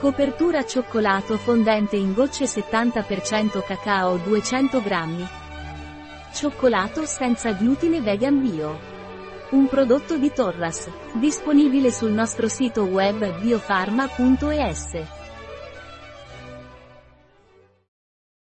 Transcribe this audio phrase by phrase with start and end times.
[0.00, 5.28] Copertura cioccolato fondente in gocce 70% cacao 200 grammi.
[6.32, 8.78] Cioccolato senza glutine vegan bio.
[9.50, 15.19] Un prodotto di Torras, disponibile sul nostro sito web biofarma.es.